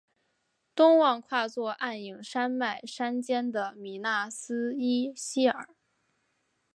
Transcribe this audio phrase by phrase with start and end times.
[0.73, 5.75] 东望跨坐黯影山脉山肩的米那斯伊希尔。